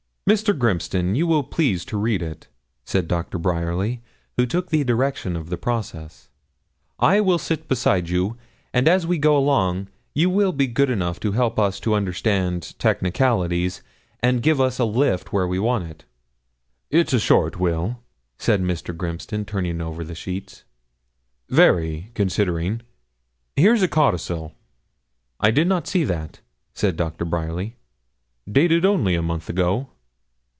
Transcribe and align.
'Mr. 0.29 0.57
Grimston, 0.57 1.13
you 1.13 1.27
will 1.27 1.43
please 1.43 1.83
to 1.83 1.97
read 1.97 2.21
it,' 2.21 2.47
said 2.85 3.05
Doctor 3.09 3.37
Bryerly, 3.37 4.01
who 4.37 4.45
took 4.45 4.69
the 4.69 4.85
direction 4.85 5.35
of 5.35 5.49
the 5.49 5.57
process. 5.57 6.29
'I 6.99 7.19
will 7.19 7.37
sit 7.37 7.67
beside 7.67 8.07
you, 8.07 8.37
and 8.73 8.87
as 8.87 9.05
we 9.05 9.17
go 9.17 9.35
along 9.35 9.89
you 10.13 10.29
will 10.29 10.53
be 10.53 10.67
good 10.67 10.89
enough 10.89 11.19
to 11.19 11.33
help 11.33 11.59
us 11.59 11.81
to 11.81 11.95
understand 11.95 12.75
technicalities, 12.79 13.81
and 14.21 14.41
give 14.41 14.61
us 14.61 14.79
a 14.79 14.85
lift 14.85 15.33
where 15.33 15.45
we 15.47 15.59
want 15.59 15.83
it.' 15.83 16.05
'It's 16.89 17.11
a 17.11 17.19
short 17.19 17.59
will,' 17.59 17.99
said 18.37 18.61
Mr. 18.63 18.95
Grimston, 18.95 19.43
turning 19.45 19.81
over 19.81 20.01
the 20.01 20.15
sheets 20.15 20.63
'very 21.49 22.09
considering. 22.13 22.79
Here's 23.57 23.81
a 23.81 23.87
codicil.' 23.89 24.53
'I 25.41 25.51
did 25.51 25.67
not 25.67 25.87
see 25.89 26.05
that,' 26.05 26.39
said 26.73 26.95
Doctor 26.95 27.25
Bryerly. 27.25 27.75
'Dated 28.49 28.85
only 28.85 29.15
a 29.15 29.21
month 29.21 29.49
ago.' 29.49 29.89